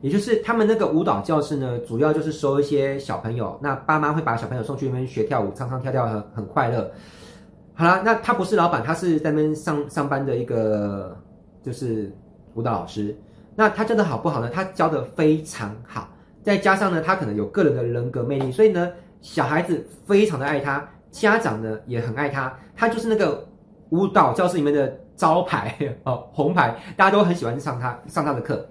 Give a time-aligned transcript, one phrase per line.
[0.00, 6.90] 也就是他们那个舞蹈教室呢，主要就是收一些小朋友，那爸妈会把小朋友送去那边学跳舞，唱唱跳跳很很快乐。
[7.74, 11.16] 好啦，那他不是老板，他是在那边上上班的一个
[11.62, 12.10] 就是
[12.54, 13.16] 舞蹈老师。
[13.54, 14.48] 那他教的好不好呢？
[14.48, 16.08] 他教的非常好，
[16.42, 18.90] 再加上呢，他可能有个人的人格魅力，所以呢，
[19.20, 23.46] 小孩子非常的爱他，家长呢也很爱他，他就是那个
[23.90, 28.66] 舞蹈教室里面的招牌 哦，红牌，大家都很喜欢上他上他的课。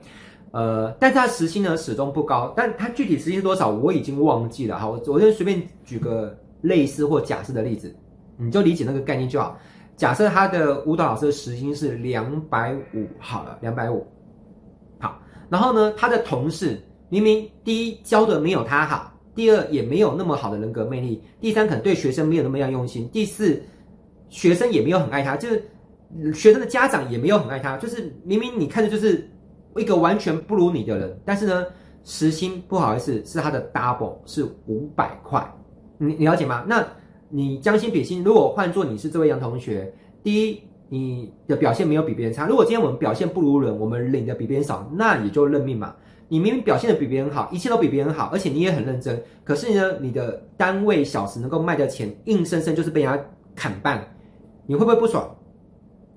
[0.52, 4.80] 呃，但是他时薪呢始终不高，但他具体时薪是多少我已经忘记了。
[4.80, 7.96] 好，我我就随便举个类似或假设的例子，
[8.36, 9.56] 你就理解那个概念就好。
[9.96, 14.04] 假设他的舞蹈老师的时薪是两百五，好了，两百五。
[14.98, 23.62] 好，然后呢，他的同事明明第一教的没有他好，第二也没有那么好的人格魅力，第三可能对学生没有那么样用心，第四
[24.30, 29.30] 学生也没有很爱他，就是学生的家长也没有很爱他，就是明明你看着就是。
[29.80, 31.66] 一个完全不如你的人，但是呢，
[32.04, 35.46] 时薪不好意思是他的 double，是五百块，
[35.98, 36.64] 你你了解吗？
[36.68, 36.86] 那
[37.30, 42.48] 你将心比心，如果换作你是这位杨同学，第一，你的表现没有比别人差。
[42.48, 45.96] 如果今天我们表现不如人，我们领的比别人少，那也就认命嘛。
[46.28, 53.24] 你明明表现的比别人好，一切都比别人好，而且你也很认真，可是呢，你的单位小时能够卖的钱，硬生生就是被人家
[53.56, 54.00] 砍半，
[54.68, 55.36] 你会不会不爽？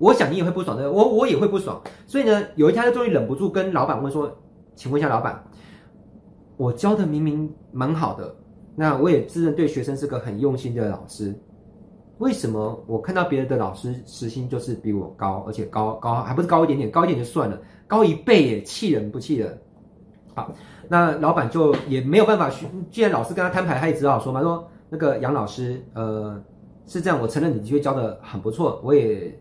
[0.03, 1.81] 我想你也会不爽的，我我也会不爽。
[2.09, 4.37] 所以呢，有一天他终于忍不住跟老板问说
[4.75, 5.41] ：“请问一下老板，
[6.57, 8.35] 我教的明明蛮好的，
[8.75, 11.33] 那我也自认对学生是个很用心的老师，
[12.19, 17.57] 为什么我看到别人的老师时薪就是比我高，而且高高还不是高一点点，高一点就算了，
[17.87, 19.57] 高一倍耶，气人不气人？”
[20.35, 20.51] 好，
[20.89, 22.51] 那老板就也没有办法，
[22.91, 26.43] 既然老师跟他摊牌，他也只好说嘛，说那个杨老师，呃，
[26.89, 29.39] 是这样，我承认你的确教的很不错，我也。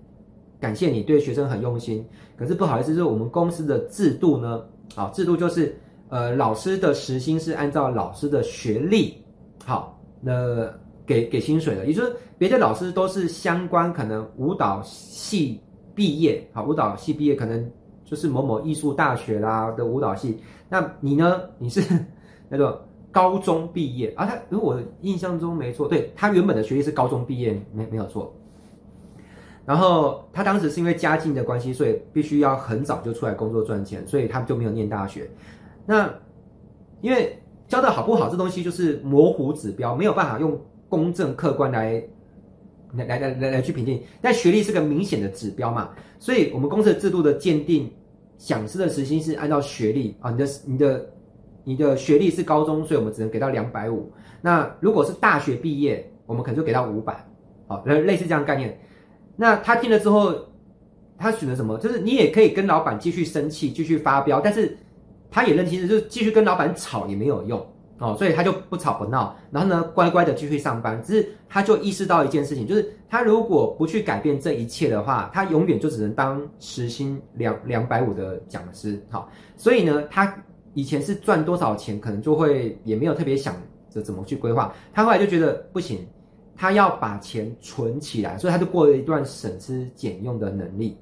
[0.61, 2.05] 感谢你对学生很用心，
[2.37, 4.63] 可是不好意思，就是我们公司的制度呢，
[4.95, 5.75] 啊，制度就是，
[6.09, 9.17] 呃，老师的时薪是按照老师的学历，
[9.65, 10.71] 好，那
[11.03, 15.59] 给给薪水的，也就是别的老师都是相关可能舞蹈系
[15.95, 17.67] 毕业，好，舞蹈系毕业可能
[18.05, 20.37] 就是某某艺术大学啦的舞蹈系，
[20.69, 21.41] 那你呢？
[21.57, 21.81] 你是
[22.47, 24.27] 那个高中毕业啊？
[24.27, 28.31] 他如果印象中没错，对，他原本的学历是高中毕业，没没有错。
[29.65, 35.29] 然后他当时是因为家境的关系，所以必须要很早就出来工作赚钱，所以他就没有念大学。
[35.85, 36.11] 那
[36.99, 42.03] 因为教的好不好这东西就是模糊指标，没有办法用公正客观来
[42.93, 44.01] 来来来来去评定。
[44.19, 45.89] 但学历是个明显的指标嘛，
[46.19, 47.91] 所以我们公司的制度的鉴定，
[48.37, 51.09] 讲师的时薪是按照学历啊，你的你的
[51.63, 54.11] 你的学历是高中，所以我们只能给到两百五。
[54.41, 57.23] 那如果是大学毕业，我们可能就给到五百，
[57.67, 58.77] 好，类类似这样概念。
[59.41, 60.35] 那他听了之后，
[61.17, 61.75] 他选择什么？
[61.79, 64.77] 就是你也可以跟老板继续生气，继续发飙，但是
[65.31, 67.59] 他也认清，就是继续跟老板吵也没有用
[67.97, 71.01] 哦，所以他就不吵不闹，然后呢，乖乖的继续上班。
[71.01, 79.03] 只是他就意识到一件事情，就是他如果不去改变这一切的话，他永远就只能当时薪两两百五的讲师。
[79.09, 80.31] 好，所以呢，他
[80.75, 83.55] 以前是赚多少钱，可能就会也没有特别想
[83.89, 84.71] 着怎么去规划。
[84.93, 86.07] 他后来就觉得不行。
[86.61, 90.95] 他要把钱存起来，所以他就过了一段省吃俭用的能力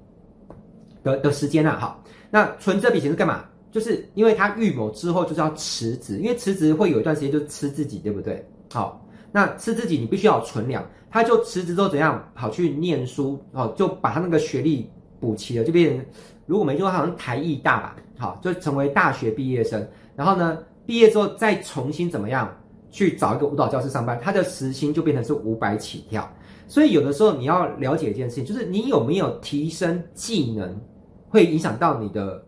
[1.04, 1.78] 的的时间啊。
[1.78, 3.44] 好，那存这笔钱是干嘛？
[3.70, 8.42] 就是因为他预谋之后就是要辞职，因为辞职会有一段时间就吃自己，对不对？
[8.72, 10.82] 好，那吃自己你必须要存粮，
[11.12, 14.90] 他就辞职之后怎样跑去念书哦，就把他那个学历
[15.20, 16.06] 补齐了，就变成
[16.46, 19.86] 如果没错，他好像台艺大吧，好，就成为大学毕业生。
[20.16, 22.50] 然后呢，毕业之后再重新怎么样？
[22.92, 26.30] 去找一个舞蹈教室上班，他的时薪就变成是五百起跳。
[26.68, 30.80] 所以有的时候你要了解一件事情，就是你有没有提升技能，
[31.28, 32.44] 会影响到你的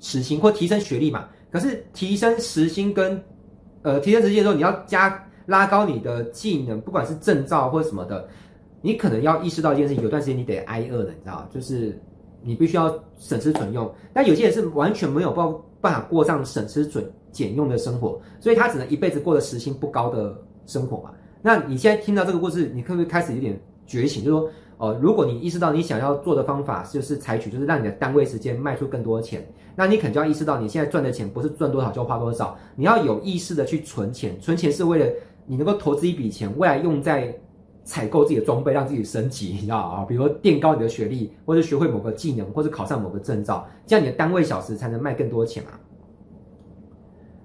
[0.00, 1.28] 时薪或提升学历嘛。
[1.50, 3.22] 可是提升时薪跟
[3.82, 8.28] 呃提升时薪的时候，你要加拉高你的技能，不管是证照或什么的，
[8.80, 12.00] 你可能要意识到一件事情，有段时间你得挨饿的，你知道，就是
[12.44, 13.92] 你必须要省吃俭用。
[14.12, 20.36] 但有些人是完全没有办办法过上省吃俭俭用的生活，所以他只能一辈子过着时薪不高的
[20.66, 21.10] 生活嘛。
[21.40, 24.24] 那你现在听到这个故事，你可不可以开始有点觉醒？
[24.24, 29.44] 就是说，呃，如果你意识到你想要做的方法就是采取，就是让你的单位时间卖出更多的钱，
[29.74, 34.38] 那你可能就要意识到你现在赚的钱不是赚多少就花多少，你要有意识的去存钱。
[34.40, 35.06] 存钱是为了
[35.46, 37.34] 你能够投资一笔钱，未来用在
[37.84, 40.04] 采购自己的装备，让自己升级，你知道啊？
[40.04, 45.70] 比如说垫高你的学历，或者学会某个技能，或者考上某个证照，这样你的单位小时才能卖更多钱嘛。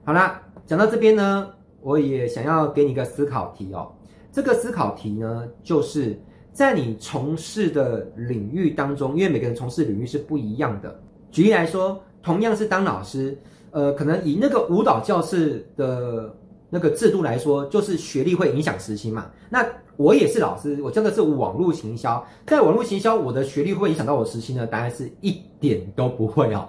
[0.03, 1.49] 好啦，讲到这边呢，
[1.81, 3.91] 我也想要给你一个思考题哦。
[4.31, 6.19] 这个思考题呢，就是
[6.53, 10.99] 在你从事的领域当中，因为每个人从事领域是不一样的。
[11.31, 13.37] 举例来说，同样是当老师，
[13.71, 16.33] 呃，可能以那个舞蹈教室的
[16.69, 19.29] 那个制度来说，就是学历会影响时薪嘛。
[19.49, 19.65] 那
[19.95, 24.67] 我也是老师，我教的是网络行销，在网络行销，我的学历会不会影响到我时薪呢？
[24.67, 26.67] 答案是一点都不会哦。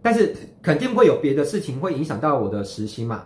[0.00, 3.24] 但是肯定会有别的事情会影响到我的时薪嘛，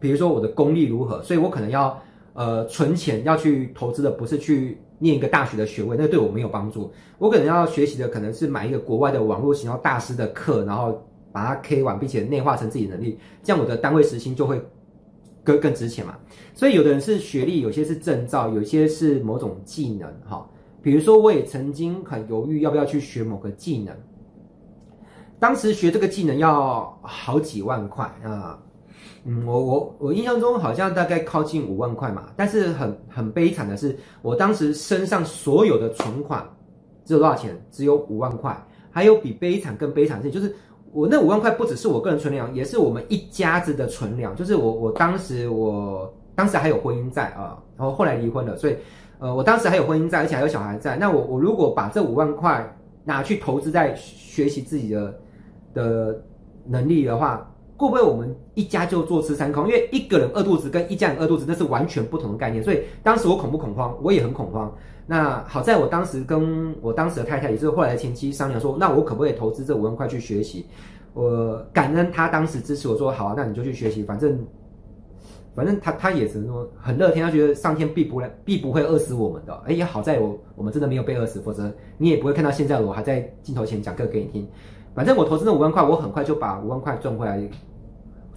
[0.00, 2.00] 比如说我的功力如何，所以我可能要
[2.32, 6.90] 呃存钱要去投资的不是去念一个大学的学位，那对我没有帮助。
[7.18, 11.00] 我可能要学习的可能是买一个国外的网络行销大师的课，然后
[11.30, 14.60] 把它 K 完，并且内化成自己的能力，这样我的单位时薪就会
[15.44, 16.16] 更更值钱嘛。
[16.54, 20.48] 所以有的人是学历，有些是证照，有些是某种技能哈。
[20.82, 23.94] 比如说我也曾经很犹豫要不要去学某个技能。
[25.38, 28.58] 当时学这个技能要好几万块啊，
[29.24, 36.46] 嗯，我我我印象中好像大概靠近五万块嘛，但是很很悲惨的是，我当时身上所有的存款
[37.04, 37.58] 只有多少钱？
[37.70, 38.66] 只有五万块。
[38.92, 40.52] 还有比悲惨更悲惨的是，就是
[40.92, 44.34] 我那五万块不只是我个人存粮，也是我们一家子的存粮。
[44.34, 48.76] 就是我我当时我当时还有婚姻在啊，然后后来离婚了，所以
[49.18, 50.96] 呃我当时还有婚姻在，而且还有小孩在。
[50.96, 55.14] 那我我如果把这五万块拿去投资在学习自己的。
[55.72, 56.20] 的
[56.66, 59.66] 能力的话，会不会我们一家就坐吃山空？
[59.66, 62.62] 因为一个人饿肚子跟一家人饿肚子那是完全不同的概念。
[62.62, 63.96] 所以当时我恐不恐慌？
[64.02, 64.70] 我也很恐慌。
[65.06, 70.66] 那好在我当时跟我当时的太太，也就是后来的前妻商量说，那我可不可以投资这五万块去学习？
[71.14, 74.38] 我感恩他当时支持我说，好啊，那你就去学习，反正
[75.54, 79.54] 反正他他也只能说很乐天，他觉得上天必不必不会饿死我们的。
[79.66, 84.46] 哎呀，好在我我们真的没有被饿死，否则你也不会看到现在我还在镜头前讲课给你听。
[84.92, 87.40] 反正我投资那五万块，我很快就把五万块赚回来，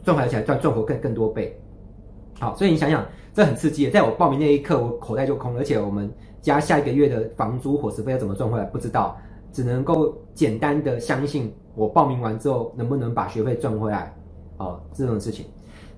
[0.04, 1.60] 赚回来起来赚赚回更更多倍。
[2.40, 3.90] 好，所以你想想，这很刺激。
[3.90, 6.12] 在我报名那一刻，我口袋就空了，而且我们
[6.42, 9.18] 家下一个月的房租、伙食费要怎么赚回来，不知道，
[9.52, 14.14] 只能够简单的相信我报名完之后能不能把学费赚回来。
[14.58, 15.46] 哦，这种事情。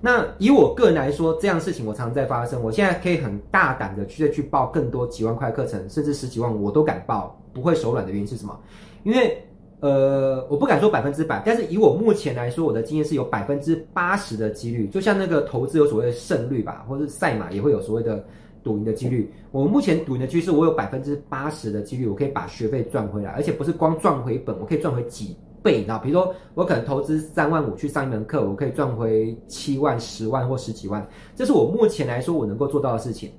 [0.00, 2.62] 那以我个人来说，这样的事情我常常在发生。
[2.62, 8.56] 我现在可以很大胆的去再去报更多几万块课程，甚至十几万我都敢报，不会手软的原因是什么？
[9.02, 9.42] 因为。
[9.80, 18.24] 呃，我不敢说百分之百，但是以我目前来说，我的经验是有百分之八十的几率，就像那个投资有所谓的胜率吧，或者是赛马也会有所谓的
[18.64, 19.30] 赌赢的几率。
[19.52, 25.84] 我目前赌赢的趋势，我有百分之八十的几率，我可以把学费赚回来，而且不是光赚回本，我可以赚回几倍。
[25.86, 33.30] 那比如说，我可能投资三万五去上一门课，我可以赚回七万、十万或十几万，这是我目前来说我能够做到的事情。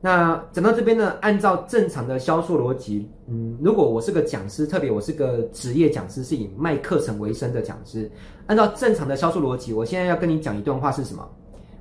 [0.00, 8.08] 那讲到这边呢，按照正常的销售逻辑，嗯，如果我是个讲师，特别我是个职业讲师，是以卖课程为生的讲师，
[8.46, 11.28] 按照正常的销售逻辑，我现在要跟你讲一段话是什么？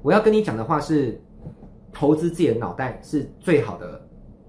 [0.01, 1.19] 我要跟你讲的话是，
[1.93, 4.01] 投资自己的脑袋是最好的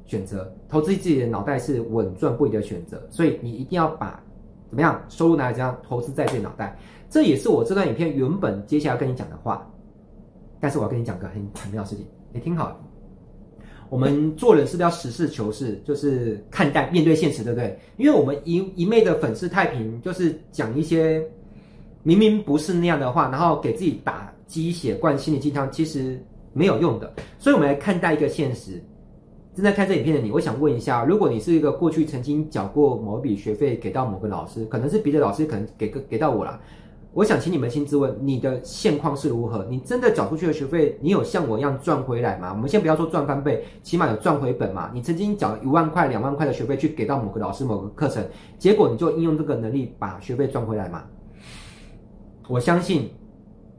[0.06, 4.22] 选择，投资自己的脑袋是稳赚不赔的选择，所以你一定要把
[4.70, 6.74] 怎么样收入拿来这样投资在自己脑袋，
[7.10, 9.70] 这也是我这段影片原本接下来要跟你讲的话，
[10.58, 12.80] 但是我要跟你讲个很很妙的事情，你听好。
[13.90, 17.78] 我们做人是不是要实事求是，就是看待面对现实，对不对？
[17.96, 21.22] 因为我们一一昧的粉饰太平，就是讲一些
[22.02, 27.12] 明明不是那样的话，然后给自己打鸡血、灌心灵鸡汤，其实没有用的。
[27.38, 28.82] 所以，我们来看待一个现实。
[29.54, 36.60] 正在看这影片的你，我想问一下：如果你是一个过去曾经缴过某一笔学费给到某个老师，可能是别的老师，可能给个给到我了。
[37.14, 39.66] 我想请你扪心自问，你的现况是如何？
[39.68, 42.52] 你真的缴出去的学费，你有像我一样赚回来吗？
[42.52, 44.90] 我们先不要说赚翻倍，起码有赚回本嘛？
[44.94, 48.24] 你曾经缴一万块、两万块的学费去给到某个老师、某个课程，
[48.58, 51.02] 结果你就应用这个能力把学费赚回来吗？
[52.46, 53.10] 我相信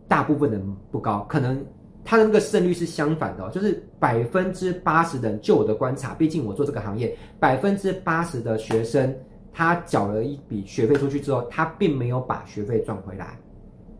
[0.07, 1.63] 大部分人不高，可能
[2.03, 9.15] 他的那个胜率是相反的，就是百分之八十的人，就我的观察，毕竟我做这个行业，百分之八十的学生。
[9.53, 13.37] 他缴了一笔学费出去之后，他并没有把学费赚回来，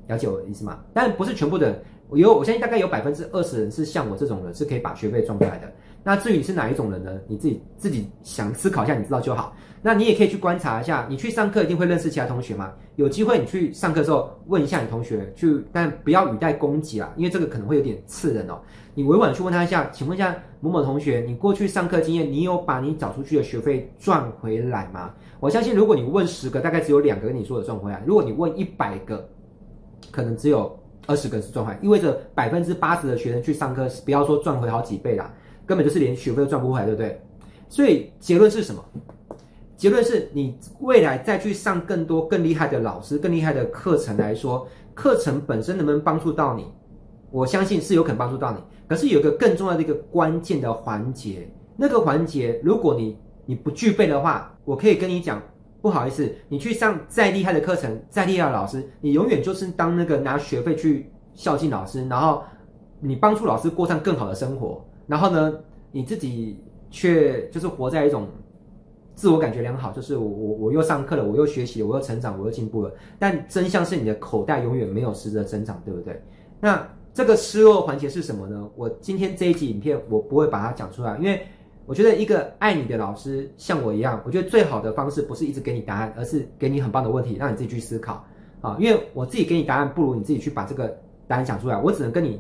[0.08, 0.80] 了解我的意思吗？
[0.94, 1.82] 但不是全部的人，
[2.14, 5.72] 有我相信大概有百分之二十人是像我这种人，是可以把学费赚回来的。
[6.04, 7.12] 那至于你是哪一种人呢？
[7.28, 9.54] 你自己自己想思考一下，你知道就好。
[9.82, 12.74] 那你也可以去观察一下，你去上课一定会认识其他同学吗？
[12.96, 18.60] 有机会你去上课的时候问一下你同学，去但不要语带攻击啊，因为这个可能会有点刺人哦。
[18.94, 25.14] 你委婉去问他一下，请问一下某某同学，你过去上课经验，你有把你找出去的学费赚回来吗？
[25.40, 29.26] 我相信，如果你问十个，大概只有两个跟你说的赚回来；如果你问一百个，
[30.12, 30.78] 可能只有
[31.08, 35.34] 二十个是赚回来，意味着百分之八十的学生去上课，不要说赚回好几倍啦，
[35.70, 37.22] 根本就是连学费都赚不回来，对不对？
[37.70, 38.84] 所以结论是什么？
[39.78, 46.66] 结论是你未来再去上更多更厉害的老师、更厉害的课程来说，课程本身能不能帮助到你？
[47.30, 48.58] 我相信是有可能帮助到你。
[48.88, 51.48] 可是有个更重要的一个关键的环节，
[51.78, 55.40] 那个环节，如果你你不具备的话，我可以跟你讲，
[55.84, 62.42] 不好意思，你去上再厉害的课程，再厉害的老师，你永远就是当那个拿学费去孝敬老师，然后
[63.00, 65.54] 你帮助老师过上更好的生活，然后呢，
[65.92, 66.58] 你自己
[66.90, 68.28] 却就是活在一种
[69.16, 72.94] 自我感觉良好，就是我我我又上课了，我又学习了，我又成长，我又进步了。
[73.18, 76.22] 但真相是你的口袋永远没有实质的增长，对不对？
[76.62, 78.70] 那这个失落环节是什么呢？
[78.76, 81.42] 我今天这一集影片我不会把它讲出来，因为。
[81.86, 88.24] 我觉得一个爱你的老师像我一样，我觉得最好的方式不是一直给你答案，而是给你很棒的问题，让你自己去思考
[88.62, 88.78] 啊。
[88.80, 90.96] 因为我自己给你答案，不如你自己去把这个
[91.28, 91.82] 答案讲出来。
[91.82, 92.40] 我只能跟你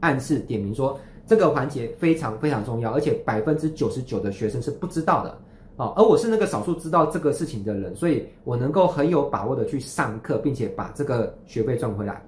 [0.00, 5.30] 暗示点名说，这个环节非常非常重要，而且百分之九十九的学生是不知道的
[5.76, 5.92] 啊。
[5.96, 12.22] 而我是那个少数知道这个事情的人，所以我能够很有把握的去上课，并且把这个学费赚回来。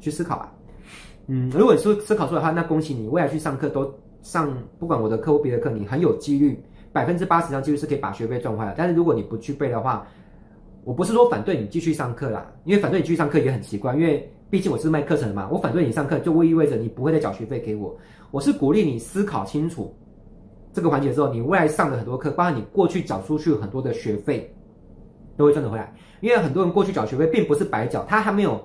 [0.00, 0.52] 去思考吧。
[1.26, 3.92] 嗯，如果你说思考出来的话，那恭喜你，未来去上课都。
[4.22, 8.74] 上不管我的课或别的课，你很有几率，百分之八十上几率是可以把学费赚回来。
[8.76, 10.06] 但是如果你不具备的话，
[10.84, 17.96] 我不是说反对你继续上课啦，因为反对你继续上课也很奇怪，因为毕竟我是卖课程的嘛，我反对你上课就会意味着你不会再缴学费给我。
[18.30, 19.94] 我是鼓励你思考清楚
[20.72, 24.52] 这个环节之后，你未来上的很多课，包括你过去缴出去很多的学费，
[25.36, 25.94] 都会赚得回来。
[26.20, 28.60] 因为很多人过去缴学费并不是白缴，他还没有。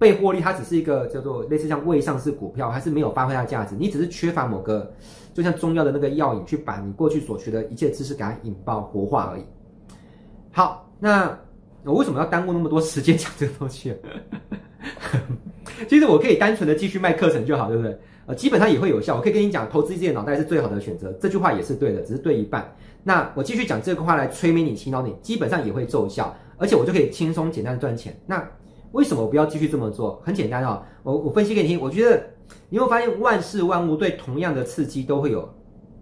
[0.00, 3.74] 被获利，它只是一个叫做类似像未上市股票，还是没有发挥它的价值。
[3.76, 4.88] 你只是缺乏某个，
[5.34, 9.42] 就像中药的那个药引，去把你过去所学的一切知识给它引爆活化而已。
[10.52, 11.36] 好，那
[11.84, 13.94] 我为什么要耽误那么多时间讲这个东西？
[15.88, 17.98] 其实我可以单纯的继续卖课程就好，对不对？
[18.26, 19.16] 呃，基本上也会有效。
[19.16, 22.70] 我可以跟你讲，投资自己的脑袋是最好的选择，这句话也是对的，只是对一半。
[23.02, 28.18] 那我继续讲这个话来催眠你、洗脑你，基本上也会奏效，而且我就可以轻松简单的赚钱。
[28.26, 28.46] 那。
[28.92, 30.18] 为什么我不要继续这么做？
[30.24, 31.78] 很简单啊、哦，我我分析给你听。
[31.78, 32.24] 我觉得
[32.70, 35.46] 你会发现万事万物对同样的刺激都会有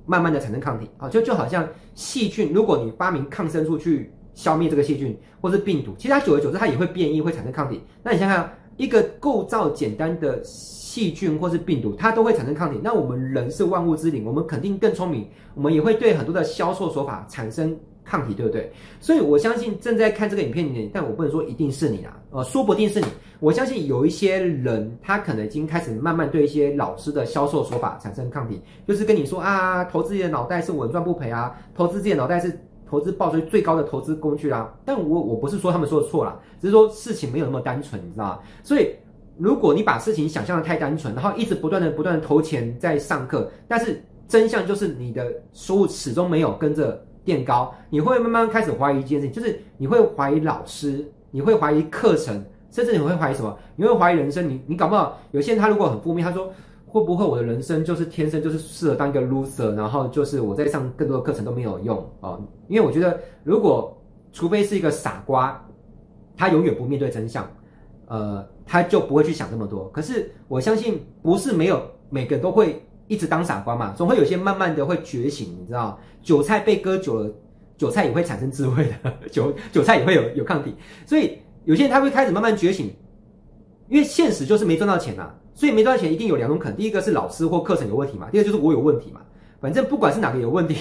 [0.06, 7.81] 慢慢的产生抗体啊，就就好像细菌，如果你发明抗生素去消灭这个细菌或是病毒，其实它久而久之它也会变异，会产生抗体。
[8.05, 12.78] 那你想想，一个构造简单的细菌或是病毒，它都会产生抗体。
[12.81, 17.76] 那我们人是万物之灵，我们肯定更聪明，我们也会对很多的销售手法产生。
[18.09, 18.71] 抗体对不对？
[19.00, 23.07] 所以我相信正在看这个影片的你，但我不能说一定是你啊，呃，说不定是你。
[23.40, 32.57] 我相信有一些人，他可能已经开始慢慢对一些老师的销售手法产生抗体，就是跟你说啊，投资自己的脑袋是稳赚不赔啊，投资自己的脑袋是
[32.88, 38.38] 投资报酬最高的投资工具啦、但我我不是说他们说的错啦，只是说事情没有那么单纯，你知道吗？
[38.62, 38.95] 所以
[39.37, 47.02] 如果你把事情想象的太单纯，然后一直不断的不断的投钱在上课，但是真相就是你的收入始终没有跟着。
[47.26, 52.40] 垫高，你会慢慢开始怀疑一件事情，就是你会怀疑老师，你会怀疑课程，
[52.71, 53.59] 甚至你会怀疑什么？
[53.75, 54.49] 你会怀疑人生。
[54.49, 56.52] 你你搞不好有些人他如果很负面，他说
[57.00, 62.43] 会不会我的人生就是天生就是适合当一个 loser，然后就是我在上更多的课程都没有用、哦？
[62.69, 63.95] 因为我觉得，如果
[64.33, 65.62] 除非是一个傻瓜，
[66.37, 67.47] 他永远不面对真相，
[68.07, 69.91] 呃，他就不会去想这么多。
[69.91, 72.83] 可是我相信，不是没有每个人都会。
[73.09, 77.33] 一直当傻瓜嘛，总会有些慢慢的会觉醒，你知道，韭菜被割久了，
[77.79, 80.75] 韭菜也会产生智慧的， 韭韭菜也会有有抗体，
[81.07, 82.93] 所以有些人他会开始慢慢觉醒，
[83.88, 89.22] 因为现实就是没赚到钱呐、所以没赚钱一定有两种可能，第一个是老师或课程有问题嘛，第二就是我有问题嘛，
[89.58, 90.76] 反正不管是哪个有问题，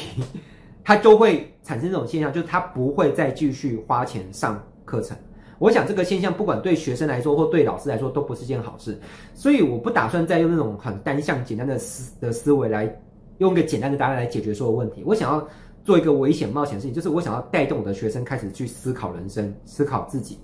[0.83, 5.17] 他都会产生这种现象，就是他不会再继续花钱上课程。
[5.57, 8.99] 我想这个现象，不管对学生来说或对老师来说，都不是件好事。
[9.33, 12.93] 所以我不打算再用那种很单向、简单的思的思维来
[13.37, 15.01] 用一个简单的答案来解决所有问题。
[15.05, 15.47] 我想要
[15.85, 20.37] 做一个危险冒险的事情，就是我想要带动我的学生开始去思考人生、思考自己。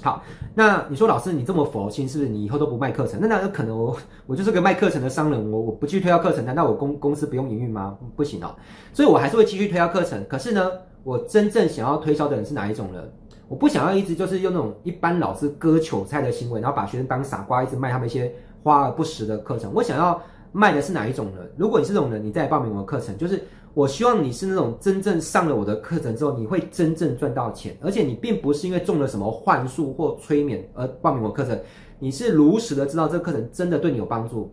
[0.00, 0.22] 好，
[0.54, 3.18] 那你说老师你这么佛心，是不是你以后都不卖课程？
[3.20, 7.98] 那那有可能我我就是个卖课程的商人，我我不去推销课程，难道我公公司不用营运吗？
[8.14, 8.54] 不行哦。
[8.92, 10.24] 所以我还是会继续推销课程。
[10.28, 10.70] 可是呢，
[11.02, 13.12] 我真正想要推销的人是哪一种人？
[13.48, 19.72] 我不想要一直就是用那种一般老师割韭菜的行为，然后把学生当傻瓜，一直卖他们一些花而不实的课程。
[19.74, 20.20] 我想要
[20.52, 21.50] 卖的是哪一种人？
[21.56, 23.42] 如果你是这种人，你再报名我的课程，就是
[23.74, 31.58] 我希望你是那种真正上了我的课程之后，你会真正赚到钱，而且你并不是因为中了什么幻术或催眠而报名我课程，
[31.98, 34.52] 你是如实的知道这个课程真的对你有帮助，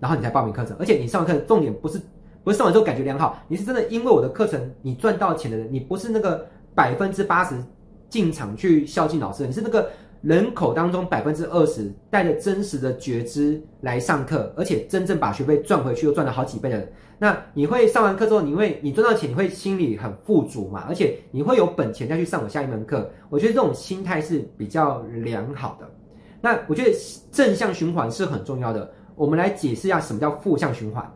[0.00, 0.76] 然后你才报名课程。
[0.78, 2.00] 而且你上完课，重点不是
[2.42, 7.54] 不是上完之后感觉良好，你是真的因为我的课程你赚到钱的人，你不是那个百分之八十。
[8.10, 9.90] 进场去孝敬老师，你是那个
[10.24, 16.88] 人口当中百分之二十带着真实的觉知来上课，而且真正把学费赚回去又赚了好几倍的。
[17.18, 20.86] 那你会上完课之后，你会你赚到钱，你会心里很富足嘛？
[20.88, 23.10] 而且你会有本钱再去上我下一门课。
[23.28, 25.86] 我觉得这种心态是比较良好的。
[26.40, 26.90] 那我觉得
[27.30, 28.90] 正向循环是很重要的。
[29.14, 31.06] 我们来解释一下什么叫负向循环。